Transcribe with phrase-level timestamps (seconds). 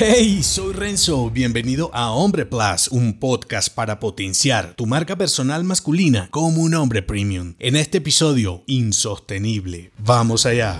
[0.00, 6.28] Hey, soy Renzo, bienvenido a Hombre Plus, un podcast para potenciar tu marca personal masculina
[6.30, 7.54] como un hombre premium.
[7.58, 9.90] En este episodio, insostenible.
[9.98, 10.78] Vamos allá.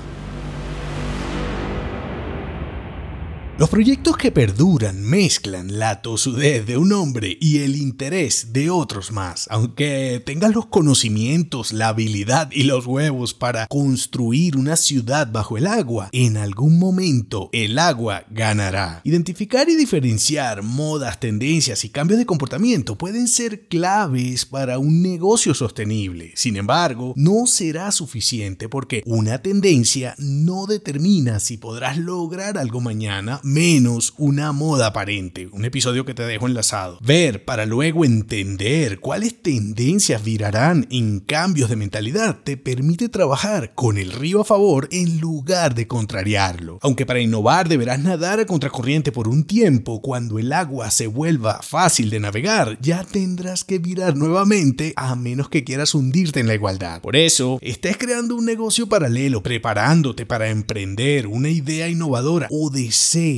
[3.58, 9.10] Los proyectos que perduran mezclan la tosudez de un hombre y el interés de otros
[9.10, 9.48] más.
[9.50, 15.66] Aunque tengas los conocimientos, la habilidad y los huevos para construir una ciudad bajo el
[15.66, 19.00] agua, en algún momento el agua ganará.
[19.02, 25.52] Identificar y diferenciar modas, tendencias y cambios de comportamiento pueden ser claves para un negocio
[25.52, 26.30] sostenible.
[26.36, 33.40] Sin embargo, no será suficiente porque una tendencia no determina si podrás lograr algo mañana
[33.48, 36.98] menos una moda aparente, un episodio que te dejo enlazado.
[37.00, 43.96] Ver para luego entender cuáles tendencias virarán en cambios de mentalidad te permite trabajar con
[43.96, 46.78] el río a favor en lugar de contrariarlo.
[46.82, 51.62] Aunque para innovar deberás nadar a contracorriente por un tiempo, cuando el agua se vuelva
[51.62, 56.54] fácil de navegar, ya tendrás que virar nuevamente a menos que quieras hundirte en la
[56.54, 57.00] igualdad.
[57.00, 62.68] Por eso, estés creando un negocio paralelo, preparándote para emprender una idea innovadora o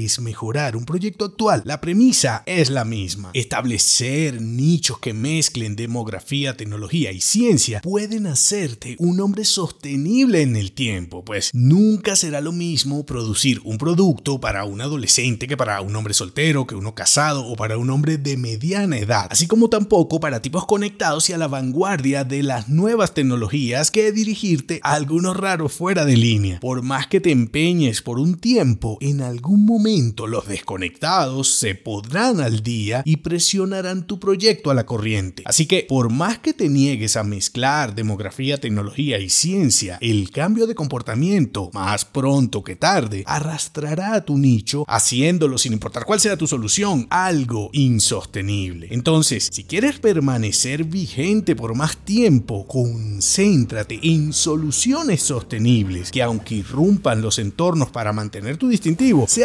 [0.00, 3.30] desees mejorar un proyecto actual, la premisa es la misma.
[3.34, 10.72] Establecer nichos que mezclen demografía, tecnología y ciencia pueden hacerte un hombre sostenible en el
[10.72, 15.94] tiempo, pues nunca será lo mismo producir un producto para un adolescente que para un
[15.96, 20.20] hombre soltero, que uno casado o para un hombre de mediana edad, así como tampoco
[20.20, 25.36] para tipos conectados y a la vanguardia de las nuevas tecnologías que dirigirte a algunos
[25.36, 26.60] raros fuera de línea.
[26.60, 32.40] Por más que te empeñes por un tiempo, en algún momento los desconectados se podrán
[32.40, 35.42] al día y presionarán tu proyecto a la corriente.
[35.46, 40.68] Así que por más que te niegues a mezclar demografía, tecnología y ciencia, el cambio
[40.68, 46.36] de comportamiento, más pronto que tarde, arrastrará a tu nicho, haciéndolo sin importar cuál sea
[46.36, 48.88] tu solución, algo insostenible.
[48.90, 57.22] Entonces, si quieres permanecer vigente por más tiempo, concéntrate en soluciones sostenibles que aunque irrumpan
[57.22, 59.44] los entornos para mantener tu distintivo, se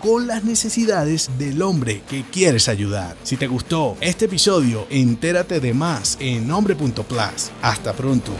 [0.00, 3.16] con las necesidades del hombre que quieres ayudar.
[3.22, 7.52] Si te gustó este episodio, entérate de más en hombre.plus.
[7.62, 8.32] Hasta pronto.